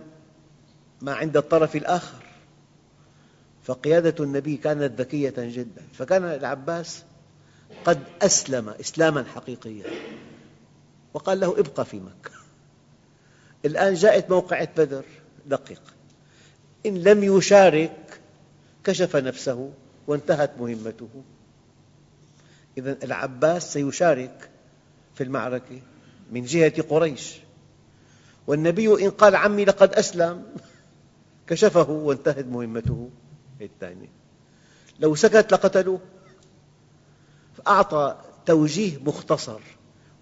ما 1.02 1.14
عند 1.14 1.38
الطرف 1.38 1.76
الآخر. 1.76 2.24
فقيادة 3.64 4.24
النبي 4.24 4.58
كانت 4.58 5.02
ذكية 5.02 5.34
جدا. 5.38 5.82
فكان 5.94 6.24
العباس 6.24 7.04
قد 7.86 8.00
أسلم 8.22 8.70
إسلاما 8.70 9.24
حقيقيا. 9.24 9.86
وقال 11.14 11.40
له 11.40 11.60
ابقى 11.60 11.86
في 11.86 12.00
مكة. 12.00 12.32
الآن 13.66 13.94
جاءت 13.94 14.30
موقعة 14.30 14.70
بدر. 14.78 15.06
دقق. 15.46 15.82
إن 16.86 17.04
لم 17.04 17.24
يشارك 17.24 18.20
كشف 18.84 19.16
نفسه 19.16 19.72
وانتهت 20.08 20.52
مهمته. 20.60 21.10
إذا 22.78 22.98
العباس 23.04 23.74
سيشارك 23.74 24.50
في 25.16 25.24
المعركة 25.24 25.82
من 26.32 26.46
جهة 26.46 26.82
قريش. 26.82 27.36
والنبي 28.48 29.06
إن 29.06 29.10
قال 29.10 29.36
عمي 29.36 29.66
لقد 29.66 29.94
أسلم. 29.94 30.46
كشفه 31.48 31.90
وانتهت 31.90 32.46
مهمته. 32.46 33.10
الثانية. 33.62 34.10
لو 35.00 35.16
سكت 35.16 35.52
لقتلوه. 35.52 36.00
فأعطى 37.58 38.18
توجيه 38.46 38.98
مختصر. 38.98 39.60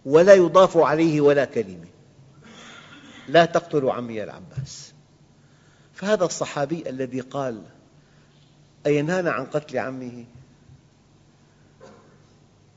ولا 0.06 0.34
يضاف 0.34 0.78
عليه 0.78 1.22
ولا 1.22 1.46
كلمة. 1.46 1.88
لا 3.28 3.46
تقتلوا 3.46 3.94
عمي 3.94 4.24
العباس. 4.24 4.94
فهذا 5.94 6.26
الصحابي 6.26 6.90
الذي 6.90 7.20
قال 7.20 7.64
أينهانا 8.86 9.32
عن 9.32 9.46
قتل 9.46 9.78
عمه؟ 9.78 10.26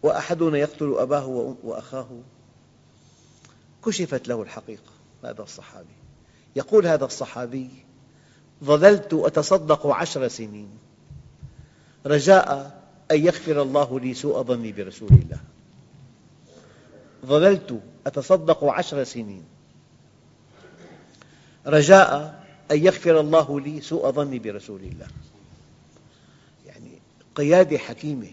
وأحدنا 0.03 0.59
يقتل 0.59 0.95
أباه 0.99 1.57
وأخاه؟ 1.63 2.09
كشفت 3.85 4.29
له 4.29 4.43
الحقيقة 4.43 4.93
هذا 5.25 5.43
الصحابي. 5.43 5.97
يقول 6.57 6.87
هذا 6.87 7.05
الصحابي 7.05 7.71
ظللت 8.64 9.14
أتصدق 9.14 9.87
عشر 9.87 10.29
سنين. 10.29 10.68
رجاء 12.07 12.81
أن 13.11 13.25
يغفر 13.25 13.62
الله 13.62 14.01
لي 14.01 14.14
سوء 14.14 14.42
ظني 14.42 14.73
برسول 14.73 15.09
الله. 15.09 15.40
ظللت 17.27 17.81
أتصدق 18.07 18.64
عشر 18.64 19.05
سنين. 19.05 19.44
رجاء 21.66 22.44
أن 22.71 22.79
يغفر 22.79 23.21
الله 23.21 23.61
لي 23.61 23.81
سوء 23.81 24.11
ظني 24.11 24.38
برسول 24.38 24.81
الله. 24.81 25.07
يعني 26.66 26.99
قيادة 27.35 27.79
حكيمة. 27.79 28.31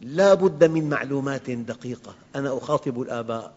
لا 0.00 0.34
بد 0.34 0.64
من 0.64 0.88
معلومات 0.88 1.50
دقيقة. 1.50 2.14
أنا 2.36 2.58
أخاطب 2.58 3.00
الآباء. 3.02 3.52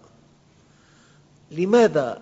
لماذا 1.52 2.22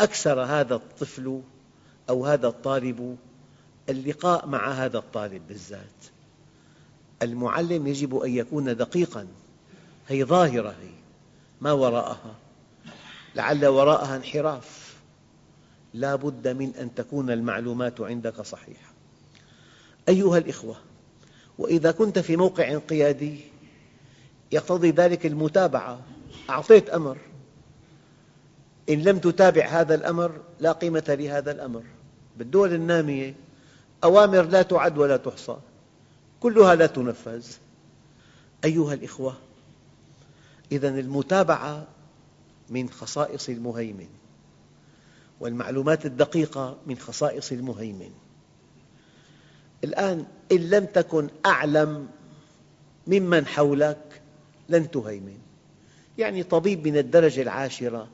أكثر 0.00 0.40
هذا 0.40 0.74
الطفل 0.74 1.40
أو 2.08 2.26
هذا 2.26 2.48
الطالب 2.48 3.16
اللقاء 3.88 4.46
مع 4.46 4.70
هذا 4.70 4.98
الطالب 4.98 5.48
بالذات. 5.48 6.04
المعلم 7.22 7.86
يجب 7.86 8.16
أن 8.16 8.30
يكون 8.30 8.76
دقيقاً 8.76 9.26
هي 10.08 10.24
ظاهرة 10.24 10.68
هي 10.68 10.90
ما 11.60 11.72
وراءها. 11.72 12.34
لعل 13.34 13.66
وراءها 13.66 14.16
انحراف. 14.16 14.96
لا 15.94 16.14
بد 16.14 16.48
من 16.48 16.74
أن 16.74 16.94
تكون 16.94 17.30
المعلومات 17.30 18.00
عندك 18.00 18.40
صحيحة. 18.40 18.92
أيها 20.08 20.38
الإخوة 20.38 20.76
وإذا 21.58 21.92
كنت 21.92 22.18
في 22.18 22.36
موقع 22.36 22.78
قيادي 22.78 23.40
يقتضي 24.52 24.90
ذلك 24.90 25.26
المتابعة. 25.26 26.00
أعطيت 26.50 26.90
أمر. 26.90 27.18
إن 28.90 29.02
لم 29.02 29.18
تتابع 29.18 29.66
هذا 29.66 29.94
الأمر 29.94 30.40
لا 30.60 30.72
قيمة 30.72 31.04
لهذا 31.08 31.52
الأمر. 31.52 31.82
بالدول 32.36 32.74
النامية 32.74 33.34
أوامر 34.04 34.42
لا 34.42 34.62
تعد 34.62 34.98
ولا 34.98 35.16
تحصى. 35.16 35.56
كلها 36.40 36.74
لا 36.74 36.86
تنفذ. 36.86 37.46
أيها 38.64 38.94
الإخوة 38.94 39.36
إذا 40.72 40.88
المتابعة 40.88 41.86
من 42.70 42.90
خصائص 42.90 43.48
المهيمن 43.48 44.08
والمعلومات 45.40 46.06
الدقيقة 46.06 46.76
من 46.86 46.98
خصائص 46.98 47.52
المهيمن. 47.52 48.10
الآن 49.84 50.26
إن 50.52 50.70
لم 50.70 50.84
تكن 50.84 51.28
أعلم 51.46 52.08
ممن 53.06 53.46
حولك 53.46 54.22
لن 54.68 54.90
تهيمن. 54.90 55.38
يعني 56.18 56.42
طبيب 56.42 56.88
من 56.88 56.96
الدرجة 56.96 57.42
العاشرة 57.42 58.08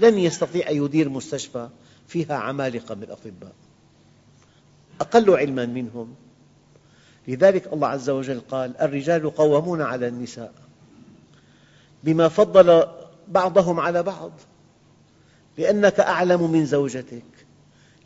لن 0.00 0.18
يستطيع 0.18 0.70
أن 0.70 0.84
يدير 0.84 1.08
مستشفى 1.08 1.68
فيها 2.08 2.34
عمالقة 2.34 2.94
من 2.94 3.02
الأطباء. 3.02 3.52
أقل 5.00 5.30
علما 5.30 5.66
منهم. 5.66 6.14
لذلك 7.28 7.72
الله 7.72 7.88
عز 7.88 8.10
وجل 8.10 8.40
قال 8.40 8.76
الرجال 8.76 9.34
قوامون 9.34 9.82
على 9.82 10.08
النساء 10.08 10.52
بما 12.04 12.28
فضل 12.28 12.86
بعضهم 13.28 13.80
على 13.80 14.02
بعض. 14.02 14.32
لأنك 15.58 16.00
أعلم 16.00 16.50
من 16.52 16.66
زوجتك 16.66 17.46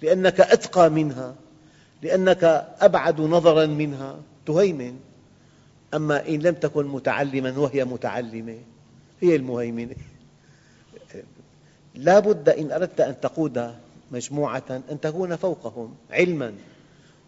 لأنك 0.03 0.41
أتقى 0.41 0.91
منها 0.91 1.35
لأنك 2.03 2.45
أبعد 2.81 3.21
نظرا 3.21 3.67
منها. 3.67 4.21
تهيمن. 4.47 4.99
أما 5.95 6.29
إن 6.29 6.39
لم 6.39 6.55
تكن 6.55 6.87
متعلما 6.87 7.59
وهي 7.59 7.85
متعلمة 7.85 8.59
هي 9.21 9.37
المهيمنة. 9.37 9.97
لا 11.97 12.19
بد 12.19 12.49
إن 12.49 12.73
أردت 12.73 13.01
أن 13.01 13.21
تقود 13.21 13.75
مجموعة 14.11 14.83
أن 14.91 15.01
تكون 15.01 15.37
فوقهم 15.37 15.95
علما 16.11 16.55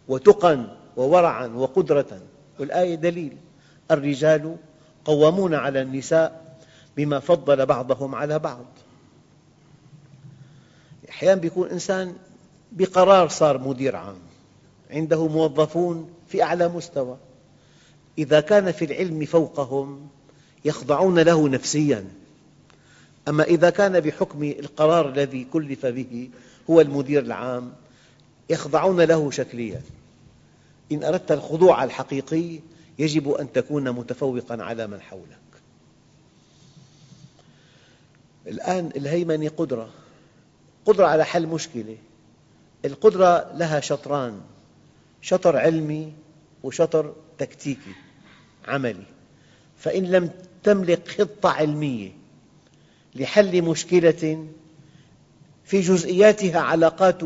وتقا 0.09 0.76
وورعا 0.96 1.46
وقدرة. 1.46 2.20
والآية 2.59 2.94
دليل. 2.94 3.37
الرجال 3.90 4.57
قوامون 5.04 5.54
على 5.54 5.83
النساء 5.83 6.57
بما 6.96 7.18
فضل 7.18 7.66
بعضهم 7.66 8.14
على 8.14 8.38
بعض. 8.38 8.64
أحيانا 11.09 11.46
يكون 11.46 11.68
إنسان 11.68 12.14
بقرار 12.72 13.28
صار 13.28 13.59
مدير 13.59 13.96
عام. 13.96 14.18
عنده 14.90 15.28
موظفون 15.28 16.11
في 16.28 16.42
أعلى 16.42 16.68
مستوى. 16.68 17.16
إذا 18.18 18.40
كان 18.40 18.72
في 18.72 18.85
العلم 18.85 19.24
فوقهم 19.24 20.09
يخضعون 20.64 21.18
له 21.18 21.48
نفسياً. 21.48 22.04
أما 23.28 23.44
إذا 23.44 23.70
كان 23.70 24.00
بحكم 24.00 24.42
القرار 24.42 25.08
الذي 25.08 25.44
كلف 25.52 25.86
به 25.86 26.30
هو 26.70 26.80
المدير 26.80 27.22
العام 27.22 27.72
يخضعون 28.50 29.00
له 29.00 29.30
شكلياً. 29.30 29.80
إن 30.92 31.04
أردت 31.04 31.32
الخضوع 31.32 31.84
الحقيقي 31.84 32.58
يجب 32.98 33.30
أن 33.30 33.52
تكون 33.52 33.90
متفوقاً 33.90 34.62
على 34.62 34.86
من 34.86 35.00
حولك. 35.00 35.38
الآن 38.46 38.90
الهيمنة 38.96 39.48
قدرة. 39.48 39.90
قدرة 40.86 41.06
على 41.06 41.24
حل 41.24 41.46
مشكلة. 41.46 41.96
القدرة 42.84 43.52
لها 43.54 43.80
شطران. 43.80 44.40
شطر 45.22 45.56
علمي 45.56 46.12
وشطر 46.62 47.14
تكتيكي 47.38 47.92
عملي. 48.68 49.06
فإن 49.78 50.04
لم 50.04 50.30
تملك 50.62 51.08
خطة 51.08 51.48
علمية 51.48 52.17
لحل 53.14 53.62
مشكلة 53.62 54.47
في 55.64 55.81
جزئياتها 55.81 56.61
علاقات 56.61 57.23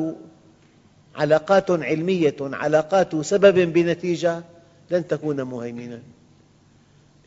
علاقات 1.16 1.70
علمية 1.70 2.36
علاقات 2.40 3.16
سبب 3.16 3.72
بنتيجة 3.72 4.44
لن 4.90 5.06
تكون 5.08 5.42
مهيمنا 5.42 6.02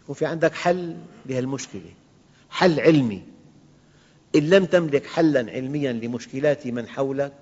يكون 0.01 0.15
في 0.15 0.25
عندك 0.25 0.53
حل 0.53 0.95
لهالمشكلة. 1.25 1.91
حل 2.49 2.79
علمي. 2.79 3.21
إن 4.35 4.49
لم 4.49 4.65
تملك 4.65 5.05
حلا 5.05 5.51
علميا 5.51 5.93
لمشكلات 5.93 6.67
من 6.67 6.87
حولك 6.87 7.33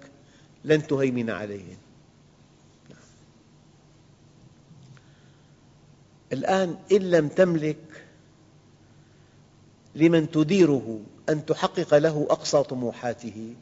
لن 0.66 0.88
تهيمن 0.88 1.30
عليهم 1.30 1.78
الآن 6.34 6.78
إن 6.92 6.98
لم 6.98 7.28
تملك 7.28 8.03
لمن 9.96 10.32
تديره 10.32 11.00
أن 11.30 11.46
تحقق 11.46 11.98
له 11.98 12.28
أقصى 12.30 12.64
طموحاته. 12.64 13.56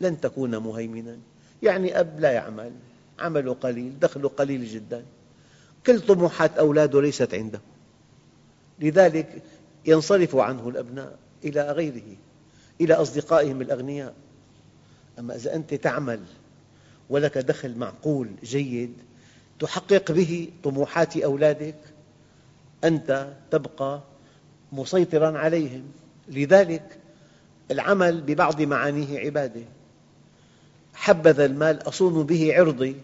لن 0.00 0.20
تكون 0.20 0.56
مهيمنا. 0.56 1.18
يعني 1.62 2.00
أب 2.00 2.20
لا 2.20 2.32
يعمل. 2.32 2.72
عمله 3.18 3.54
قليل 3.54 3.98
دخله 3.98 4.28
قليل 4.28 4.66
جدا. 4.66 5.04
كل 5.86 6.00
طموحات 6.00 6.58
أولاده 6.58 7.00
ليست 7.00 7.34
عنده. 7.34 7.60
لذلك 8.80 9.42
ينصرف 9.86 10.36
عنه 10.36 10.68
الأبناء 10.68 11.18
إلى 11.44 11.72
غيره 11.72 12.16
إلى 12.80 12.94
أصدقائهم 12.94 13.60
الأغنياء. 13.60 14.14
أما 15.18 15.36
إذا 15.36 15.54
أنت 15.54 15.74
تعمل 15.74 16.20
ولك 17.10 17.38
دخل 17.38 17.78
معقول 17.78 18.28
جيد 18.44 18.92
تحقق 19.58 20.12
به 20.12 20.48
طموحات 20.62 21.16
أولادك 21.16 21.78
أنت 22.84 23.32
تبقى 23.50 24.02
مسيطراً 24.72 25.38
عليهم. 25.38 25.82
لذلك 26.28 26.98
العمل 27.70 28.20
ببعض 28.20 28.62
معانيه 28.62 29.18
عبادة. 29.18 29.62
حبذا 30.94 31.44
المال 31.44 31.88
أصون 31.88 32.22
به 32.22 32.54
عرضي 32.54 32.96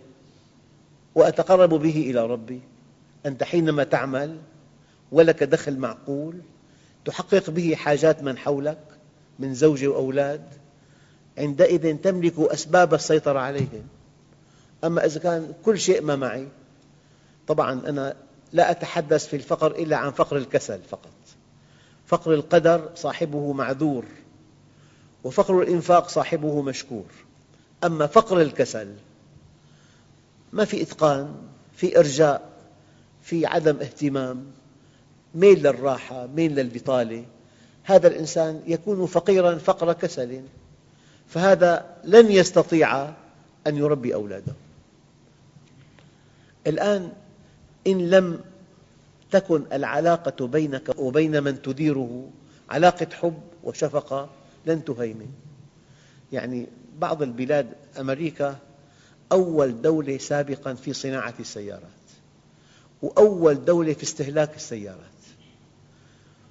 وأتقرب 1.14 1.74
به 1.74 2.10
إلى 2.10 2.26
ربي. 2.26 2.60
أنت 3.26 3.42
حينما 3.42 3.84
تعمل 3.84 4.38
ولك 5.12 5.42
دخل 5.42 5.76
معقول 5.76 6.40
تحقق 7.04 7.50
به 7.50 7.74
حاجات 7.74 8.22
من 8.22 8.38
حولك 8.38 8.84
من 9.38 9.54
زوجة 9.54 9.86
وأولاد 9.86 10.42
عندئذ 11.38 11.96
تملك 11.96 12.38
أسباب 12.38 12.94
السيطرة 12.94 13.38
عليهم. 13.38 13.86
أما 14.84 15.04
إذا 15.04 15.20
كان 15.20 15.52
كل 15.64 15.78
شيء 15.78 16.02
ما 16.02 16.16
معي 16.16 16.48
طبعا 17.46 17.72
أنا 17.72 18.16
لا 18.52 18.70
أتحدث 18.70 19.26
في 19.26 19.36
الفقر 19.36 19.70
إلا 19.70 19.96
عن 19.96 20.10
فقر 20.10 20.36
الكسل 20.36 20.80
فقط. 20.90 21.17
فقر 22.08 22.34
القدر 22.34 22.90
صاحبه 22.94 23.52
معذور 23.52 24.04
وفقر 25.24 25.62
الإنفاق 25.62 26.08
صاحبه 26.08 26.62
مشكور. 26.62 27.04
أما 27.84 28.06
فقر 28.06 28.40
الكسل 28.40 28.94
ما 30.52 30.64
في 30.64 30.82
إتقان 30.82 31.34
في 31.72 31.98
إرجاء 31.98 32.48
في 33.22 33.46
عدم 33.46 33.76
اهتمام 33.80 34.44
ميل 35.34 35.62
للراحة 35.62 36.26
ميل 36.26 36.54
للبطالة. 36.54 37.24
هذا 37.84 38.08
الإنسان 38.08 38.62
يكون 38.66 39.06
فقيراً 39.06 39.58
فقر 39.58 39.92
كسل 39.92 40.42
فهذا 41.28 41.96
لن 42.04 42.32
يستطيع 42.32 43.04
أن 43.66 43.76
يربي 43.76 44.14
أولاده. 44.14 44.52
الآن 46.66 47.12
إن 47.86 48.10
لم 48.10 48.40
تكن 49.30 49.64
العلاقة 49.72 50.46
بينك 50.46 50.98
وبين 50.98 51.42
من 51.42 51.62
تديره 51.62 52.30
علاقة 52.70 53.06
حب 53.12 53.40
وشفقة 53.64 54.30
لن 54.66 54.84
تهيمن. 54.84 55.30
يعني 56.32 56.66
بعض 56.98 57.22
البلاد 57.22 57.72
أمريكا 58.00 58.58
أول 59.32 59.82
دولة 59.82 60.18
سابقاً 60.18 60.74
في 60.74 60.92
صناعة 60.92 61.34
السيارات 61.40 61.82
وأول 63.02 63.64
دولة 63.64 63.92
في 63.92 64.02
استهلاك 64.02 64.56
السيارات. 64.56 65.18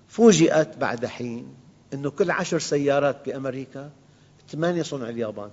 فوجئت 0.08 0.78
بعد 0.78 1.06
حين 1.06 1.48
أن 1.94 2.10
كل 2.10 2.32
عشر 2.32 2.60
سيارات 2.60 3.26
بأمريكا 3.26 3.92
ثمانية 4.50 4.82
صنع 4.82 5.10
اليابان. 5.10 5.50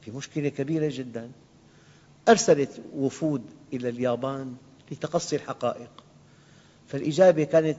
في 0.00 0.10
مشكلة 0.10 0.48
كبيرة 0.48 0.90
جداً. 0.94 1.30
أرسلت 2.28 2.80
وفود 2.94 3.42
إلى 3.72 3.88
اليابان 3.88 4.54
لتقصي 4.90 5.36
الحقائق. 5.36 5.90
فالإجابة 6.88 7.44
كانت 7.44 7.78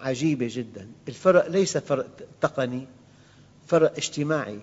عجيبة 0.00 0.48
جدا. 0.50 0.88
الفرق 1.08 1.46
ليس 1.48 1.78
فرق 1.78 2.06
تقني 2.40 2.86
فرق 3.66 3.96
اجتماعي. 3.96 4.60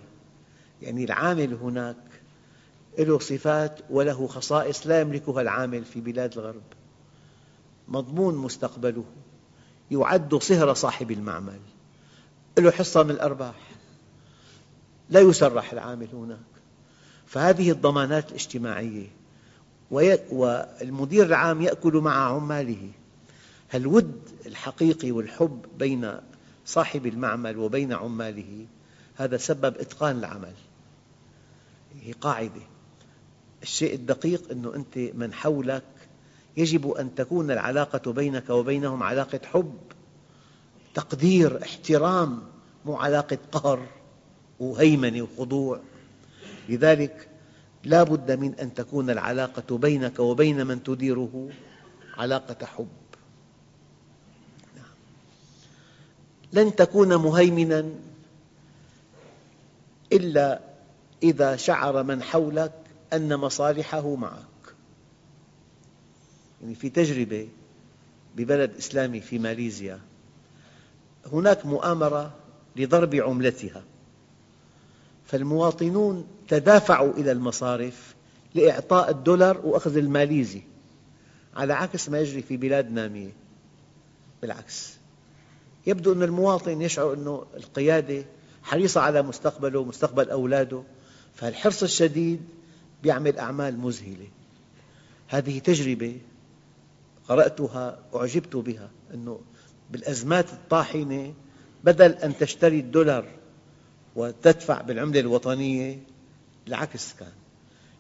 يعني 0.82 1.04
العامل 1.04 1.54
هناك 1.54 1.96
له 3.00 3.20
صفات 3.20 3.80
وله 3.90 4.28
خصائص 4.28 4.88
لا 4.88 5.02
يملكها 5.02 5.42
العامل 5.42 5.86
في 5.86 6.02
بلاد 6.02 6.38
الغرب. 6.38 6.64
مضمون 7.88 8.36
مستقبله. 8.36 9.06
يعد 9.92 10.36
صهر 10.36 10.74
صاحب 10.74 11.12
المعمل. 11.12 11.60
له 12.58 12.72
حصة 12.72 13.04
من 13.04 13.12
الأرباح. 13.12 13.56
لا 15.10 15.20
يسرح 15.20 15.72
العامل 15.72 16.08
هناك. 16.14 16.40
فهذه 17.26 17.72
الضمانات 17.72 18.30
الاجتماعية. 18.30 19.08
والمدير 19.92 21.26
العام 21.26 21.62
يأكل 21.62 21.94
مع 21.98 22.36
عماله. 22.36 22.90
الود 23.76 24.22
الحقيقي 24.46 25.12
والحب 25.12 25.66
بين 25.80 26.14
صاحب 26.66 27.06
المعمل 27.06 27.58
وبين 27.58 27.94
عماله؟ 27.94 28.66
هذا 29.16 29.38
سبب 29.38 29.78
إتقان 29.78 30.20
العمل. 30.20 30.54
هي 32.02 32.12
قاعدة. 32.12 32.62
الشيء 33.64 33.96
الدقيق 33.96 34.52
أنه 34.52 34.76
أنت 34.76 34.98
من 34.98 35.34
حولك 35.34 35.84
يجب 36.58 36.92
أن 36.92 37.16
تكون 37.16 37.52
العلاقة 37.52 38.12
بينك 38.12 38.50
وبينهم 38.50 39.04
علاقة 39.04 39.40
حب. 39.44 39.78
تقدير 40.94 41.64
احترام 41.64 42.44
مو 42.86 42.96
علاقة 42.96 43.38
قهر 43.52 43.88
وهيمنة 44.60 45.22
وخضوع. 45.22 45.80
لذلك 46.70 47.30
لا 47.86 48.04
بد 48.04 48.32
من 48.32 48.56
أن 48.56 48.74
تكون 48.74 49.10
العلاقة 49.10 49.78
بينك 49.78 50.20
وبين 50.20 50.68
من 50.68 50.84
تديره 50.84 51.50
علاقة 52.18 52.66
حب. 52.66 52.88
لن 56.54 56.76
تكون 56.76 57.16
مهيمنا 57.16 57.90
إلا 60.14 60.60
إذا 61.24 61.56
شعر 61.56 62.04
من 62.04 62.24
حولك 62.24 62.74
أن 63.14 63.36
مصالحه 63.36 64.16
معك. 64.16 64.76
يعني 66.62 66.76
في 66.76 66.90
تجربة 66.90 67.48
ببلد 68.36 68.76
إسلامي 68.78 69.22
في 69.22 69.40
ماليزيا 69.40 70.00
هناك 71.32 71.66
مؤامرة 71.66 72.34
لضرب 72.76 73.16
عملتها. 73.16 73.84
فالمواطنون 75.26 76.28
تدافعوا 76.48 77.14
إلى 77.14 77.32
المصارف 77.32 78.16
لإعطاء 78.56 79.10
الدولار 79.10 79.62
وأخذ 79.64 79.98
الماليزي 79.98 80.62
على 81.56 81.74
عكس 81.74 82.10
ما 82.10 82.20
يجري 82.20 82.42
في 82.42 82.58
بلاد 82.58 82.92
نامية 82.92 83.32
بالعكس 84.42 84.94
يبدو 85.88 86.14
أن 86.14 86.24
المواطن 86.24 86.82
يشعر 86.82 87.14
أن 87.14 87.40
القيادة 87.58 88.26
حريصة 88.64 89.02
على 89.02 89.22
مستقبله 89.22 89.80
ومستقبل 89.80 90.30
أولاده 90.30 90.84
فالحرص 91.36 91.84
الشديد 91.84 92.42
يعمل 93.04 93.38
أعمال 93.38 93.80
مذهلة. 93.80 94.28
هذه 95.28 95.60
تجربة 95.60 96.18
قرأتها 97.28 98.00
أعجبت 98.16 98.56
بها 98.56 98.90
أنه 99.14 99.40
بالأزمات 99.92 100.54
الطاحنة 100.54 101.34
بدل 101.84 102.12
أن 102.12 102.38
تشتري 102.38 102.80
الدولار 102.80 103.26
وتدفع 104.16 104.82
بالعملة 104.82 105.20
الوطنية؟ 105.20 106.00
العكس 106.68 107.14
كان. 107.14 107.32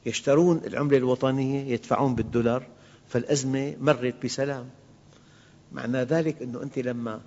يشترون 0.05 0.61
العملة 0.65 0.97
الوطنية 0.97 1.73
يدفعون 1.73 2.15
بالدولار 2.15 2.67
فالأزمة 3.07 3.75
مرت 3.79 4.25
بسلام. 4.25 4.69
معنى 5.71 5.97
ذلك 5.97 6.41
أنه 6.41 6.63
أنت 6.63 6.79
لما 6.79 7.21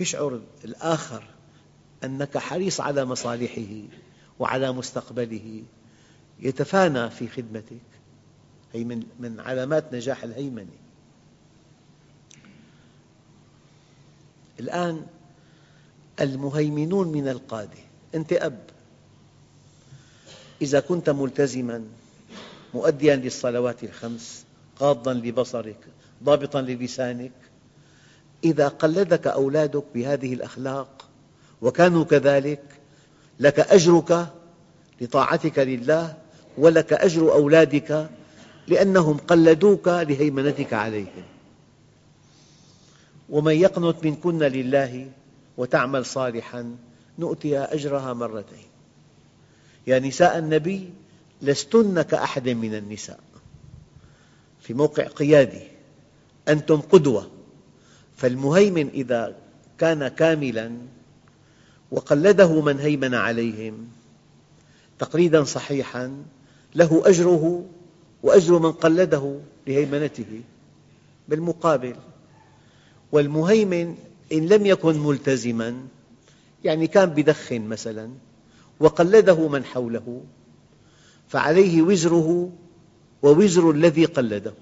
يشعر 0.00 0.40
الآخر 0.64 1.24
أنك 2.04 2.38
حريص 2.38 2.80
على 2.80 3.04
مصالحه 3.04 3.82
وعلى 4.38 4.72
مستقبله 4.72 5.62
يتفانى 6.40 7.10
في 7.10 7.28
خدمتك. 7.28 7.80
هي 8.72 8.84
من 8.84 9.02
من 9.20 9.40
علامات 9.40 9.94
نجاح 9.94 10.24
الهيمنة. 10.24 10.78
الآن 14.60 15.06
المهيمنون 16.20 17.08
من 17.08 17.28
القادة. 17.28 17.89
أنت 18.14 18.32
أب. 18.32 18.58
إذا 20.62 20.80
كنت 20.80 21.10
ملتزما 21.10 21.84
مؤديا 22.74 23.16
للصلوات 23.16 23.84
الخمس 23.84 24.44
غاضا 24.80 25.14
لبصرك 25.14 25.78
ضابطا 26.24 26.60
للسانك 26.60 27.32
إذا 28.44 28.68
قلدك 28.68 29.26
أولادك 29.26 29.84
بهذه 29.94 30.34
الأخلاق 30.34 31.08
وكانوا 31.62 32.04
كذلك 32.04 32.62
لك 33.40 33.60
أجرك 33.60 34.28
لطاعتك 35.00 35.58
لله 35.58 36.16
ولك 36.58 36.92
أجر 36.92 37.32
أولادك 37.32 38.10
لأنهم 38.68 39.16
قلدوك 39.16 39.88
لهيمنتك 39.88 40.72
عليهم. 40.72 41.24
ومن 43.30 43.54
يقنت 43.54 44.04
منكن 44.04 44.38
لله 44.38 45.10
وتعمل 45.56 46.06
صالحا 46.06 46.76
نؤتها 47.20 47.74
أجرها 47.74 48.12
مرتين. 48.12 48.66
يا 49.86 49.98
نساء 49.98 50.38
النبي 50.38 50.90
لستن 51.42 52.02
كأحد 52.02 52.48
من 52.48 52.74
النساء. 52.74 53.20
في 54.60 54.74
موقع 54.74 55.04
قيادي 55.04 55.62
أنتم 56.48 56.80
قدوة. 56.80 57.30
فالمهيمن 58.16 58.88
إذا 58.88 59.36
كان 59.78 60.08
كاملا 60.08 60.72
وقلده 61.90 62.60
من 62.60 62.80
هيمن 62.80 63.14
عليهم 63.14 63.88
تقليدا 64.98 65.44
صحيحا 65.44 66.22
له 66.74 67.02
أجره 67.06 67.64
وأجر 68.22 68.58
من 68.58 68.72
قلده 68.72 69.40
لهيمنته 69.66 70.40
بالمقابل. 71.28 71.96
والمهيمن 73.12 73.96
إن 74.32 74.46
لم 74.46 74.66
يكن 74.66 74.98
ملتزما 74.98 75.86
يعني 76.64 76.86
كان 76.86 77.18
يدخن 77.18 77.60
مثلا 77.60 78.10
وقلده 78.80 79.48
من 79.48 79.64
حوله 79.64 80.22
فعليه 81.28 81.82
وزره 81.82 82.50
ووزر 83.22 83.70
الذي 83.70 84.04
قلده. 84.04 84.52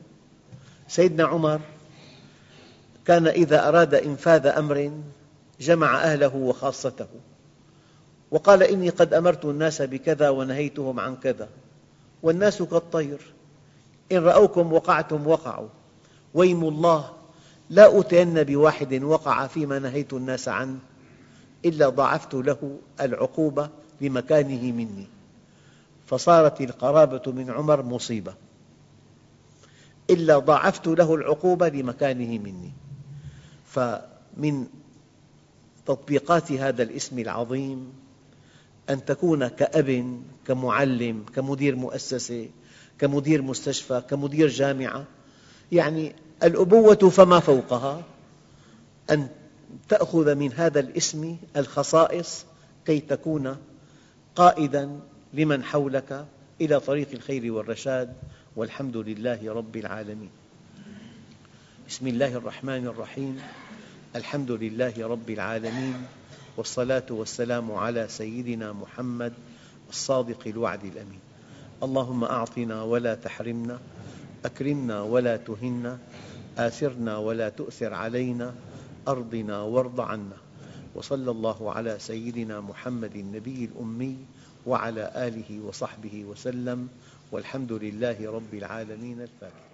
سيدنا 0.88 1.24
عمر 1.24 1.60
كان 3.06 3.26
إذا 3.26 3.68
أراد 3.68 3.94
إنفاذ 3.94 4.46
أمر 4.46 4.92
جمع 5.60 6.02
أهله 6.04 6.36
وخاصته 6.36 7.06
وقال 8.30 8.62
إني 8.62 8.88
قد 8.88 9.14
أمرت 9.14 9.44
الناس 9.44 9.82
بكذا 9.82 10.28
ونهيتهم 10.28 11.00
عن 11.00 11.16
كذا 11.16 11.48
والناس 12.22 12.62
كالطير 12.62 13.18
إن 14.12 14.18
رأوكم 14.18 14.72
وقعتم 14.72 15.26
وقعوا. 15.26 15.68
ويم 16.34 16.64
الله 16.64 17.10
لا 17.70 18.00
أتين 18.00 18.42
بواحد 18.42 19.02
وقع 19.02 19.46
فيما 19.46 19.78
نهيت 19.78 20.12
الناس 20.12 20.48
عنه. 20.48 20.78
إلا 21.64 21.88
ضاعفت 21.88 22.34
له 22.34 22.78
العقوبة 23.00 23.70
لمكانه 24.00 24.72
مني. 24.72 25.06
فصارت 26.06 26.60
القرابة 26.60 27.32
من 27.32 27.50
عمر 27.50 27.82
مصيبة. 27.82 28.34
إلا 30.10 30.38
ضاعفت 30.38 30.86
له 30.86 31.14
العقوبة 31.14 31.68
لمكانه 31.68 32.38
مني. 32.38 32.72
فمن 33.66 34.66
تطبيقات 35.86 36.52
هذا 36.52 36.82
الاسم 36.82 37.18
العظيم 37.18 37.92
أن 38.90 39.04
تكون 39.04 39.48
كأب 39.48 40.20
كمعلم 40.46 41.24
كمدير 41.34 41.76
مؤسسة 41.76 42.48
كمدير 42.98 43.42
مستشفى 43.42 44.02
كمدير 44.10 44.48
جامعة. 44.48 45.04
يعني 45.72 46.14
الأبوة 46.42 46.94
فما 46.94 47.40
فوقها؟ 47.40 48.02
أن 49.10 49.28
تأخذ 49.88 50.34
من 50.34 50.52
هذا 50.52 50.80
الاسم 50.80 51.36
الخصائص 51.56 52.44
كي 52.86 53.00
تكون 53.00 53.56
قائدا 54.36 55.00
لمن 55.34 55.64
حولك 55.64 56.26
إلى 56.60 56.80
طريق 56.80 57.08
الخير 57.12 57.52
والرشاد 57.52 58.12
والحمد 58.56 58.96
لله 58.96 59.52
رب 59.52 59.76
العالمين. 59.76 60.30
بسم 61.88 62.06
الله 62.06 62.34
الرحمن 62.34 62.86
الرحيم. 62.86 63.40
الحمد 64.16 64.50
لله 64.50 65.08
رب 65.08 65.30
العالمين 65.30 66.06
والصلاة 66.56 67.06
والسلام 67.10 67.72
على 67.72 68.08
سيدنا 68.08 68.72
محمد 68.72 69.32
الصادق 69.90 70.46
الوعد 70.46 70.84
الأمين. 70.84 71.20
اللهم 71.82 72.24
أعطنا 72.24 72.82
ولا 72.82 73.14
تحرمنا 73.14 73.78
أكرمنا 74.44 75.02
ولا 75.02 75.36
تهنا 75.36 75.98
آثرنا 76.58 77.16
ولا 77.18 77.48
تؤثر 77.48 77.94
علينا 77.94 78.54
أرضنا 79.08 79.62
وارض 79.62 80.00
عنا. 80.00 80.36
وصلى 80.94 81.30
الله 81.30 81.72
على 81.72 81.98
سيدنا 81.98 82.60
محمد 82.60 83.16
النبي 83.16 83.64
الأمي 83.64 84.16
وعلى 84.66 85.12
آله 85.16 85.60
وصحبه 85.64 86.24
وسلم. 86.24 86.88
والحمد 87.32 87.72
لله 87.72 88.30
رب 88.30 88.52
العالمين 88.54 89.20
الفاتح. 89.20 89.67